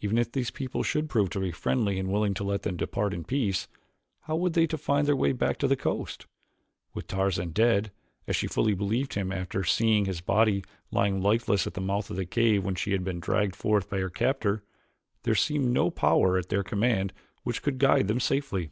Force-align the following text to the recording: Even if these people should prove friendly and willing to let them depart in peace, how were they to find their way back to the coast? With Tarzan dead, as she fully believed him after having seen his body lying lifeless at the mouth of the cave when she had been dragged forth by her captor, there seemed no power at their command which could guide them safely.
Even 0.00 0.16
if 0.16 0.32
these 0.32 0.50
people 0.50 0.82
should 0.82 1.10
prove 1.10 1.28
friendly 1.54 1.98
and 1.98 2.10
willing 2.10 2.32
to 2.32 2.42
let 2.42 2.62
them 2.62 2.74
depart 2.78 3.12
in 3.12 3.22
peace, 3.22 3.68
how 4.20 4.34
were 4.34 4.48
they 4.48 4.66
to 4.66 4.78
find 4.78 5.06
their 5.06 5.14
way 5.14 5.30
back 5.30 5.58
to 5.58 5.68
the 5.68 5.76
coast? 5.76 6.26
With 6.94 7.06
Tarzan 7.06 7.50
dead, 7.50 7.92
as 8.26 8.34
she 8.34 8.46
fully 8.46 8.72
believed 8.72 9.12
him 9.12 9.30
after 9.30 9.58
having 9.58 9.68
seen 9.70 10.04
his 10.06 10.22
body 10.22 10.64
lying 10.90 11.20
lifeless 11.20 11.66
at 11.66 11.74
the 11.74 11.82
mouth 11.82 12.08
of 12.08 12.16
the 12.16 12.24
cave 12.24 12.64
when 12.64 12.76
she 12.76 12.92
had 12.92 13.04
been 13.04 13.20
dragged 13.20 13.54
forth 13.56 13.90
by 13.90 13.98
her 13.98 14.08
captor, 14.08 14.62
there 15.24 15.34
seemed 15.34 15.70
no 15.70 15.90
power 15.90 16.38
at 16.38 16.48
their 16.48 16.62
command 16.64 17.12
which 17.42 17.60
could 17.60 17.76
guide 17.78 18.08
them 18.08 18.20
safely. 18.20 18.70